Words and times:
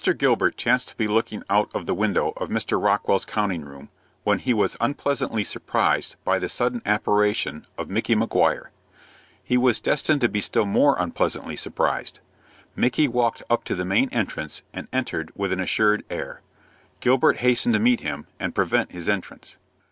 Gilbert 0.17 0.57
chanced 0.57 0.87
to 0.87 0.97
be 0.97 1.07
looking 1.07 1.43
out 1.47 1.69
of 1.75 1.85
the 1.85 1.93
window 1.93 2.29
of 2.37 2.49
Mr. 2.49 2.83
Rockwell's 2.83 3.23
counting 3.23 3.63
room, 3.63 3.89
when 4.23 4.39
he 4.39 4.51
was 4.51 4.75
unpleasantly 4.81 5.43
surprised 5.43 6.15
by 6.25 6.39
the 6.39 6.49
sudden 6.49 6.81
apparition 6.87 7.67
of 7.77 7.87
Micky 7.87 8.15
Maguire. 8.15 8.71
He 9.43 9.57
was 9.59 9.79
destined 9.79 10.21
to 10.21 10.27
be 10.27 10.41
still 10.41 10.65
more 10.65 10.95
unpleasantly 10.97 11.55
surprised. 11.55 12.19
Micky 12.75 13.07
walked 13.07 13.43
up 13.47 13.63
to 13.65 13.75
the 13.75 13.85
main 13.85 14.09
entrance, 14.09 14.63
and 14.73 14.87
entered 14.91 15.31
with 15.35 15.53
an 15.53 15.59
assured 15.59 16.03
air. 16.09 16.41
Gilbert 16.99 17.37
hastened 17.37 17.73
to 17.73 17.79
meet 17.79 17.99
him, 17.99 18.25
and 18.39 18.55
prevent 18.55 18.93
his 18.93 19.07
entrance. 19.07 19.55